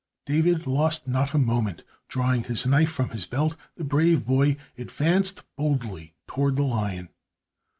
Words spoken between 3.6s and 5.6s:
the brave boy advanced